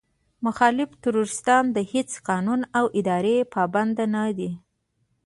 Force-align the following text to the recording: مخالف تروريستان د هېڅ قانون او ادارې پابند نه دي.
مخالف 0.45 0.89
تروريستان 1.03 1.63
د 1.75 1.77
هېڅ 1.93 2.09
قانون 2.27 2.59
او 2.77 2.85
ادارې 2.99 3.37
پابند 3.53 3.97
نه 4.13 4.23
دي. 4.37 4.51